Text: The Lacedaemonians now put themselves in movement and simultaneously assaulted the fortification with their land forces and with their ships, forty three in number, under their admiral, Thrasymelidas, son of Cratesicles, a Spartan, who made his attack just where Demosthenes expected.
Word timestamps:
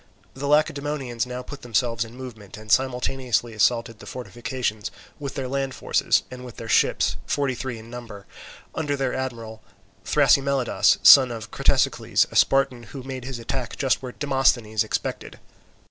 The 0.33 0.47
Lacedaemonians 0.47 1.27
now 1.27 1.43
put 1.43 1.61
themselves 1.61 2.03
in 2.03 2.15
movement 2.17 2.57
and 2.57 2.71
simultaneously 2.71 3.53
assaulted 3.53 3.99
the 3.99 4.07
fortification 4.07 4.81
with 5.19 5.35
their 5.35 5.47
land 5.47 5.75
forces 5.75 6.23
and 6.31 6.43
with 6.43 6.57
their 6.57 6.67
ships, 6.67 7.17
forty 7.27 7.53
three 7.53 7.77
in 7.77 7.91
number, 7.91 8.25
under 8.73 8.95
their 8.95 9.13
admiral, 9.13 9.61
Thrasymelidas, 10.03 10.97
son 11.03 11.29
of 11.29 11.51
Cratesicles, 11.51 12.25
a 12.31 12.35
Spartan, 12.35 12.81
who 12.97 13.03
made 13.03 13.25
his 13.25 13.37
attack 13.37 13.77
just 13.77 14.01
where 14.01 14.11
Demosthenes 14.13 14.83
expected. 14.83 15.39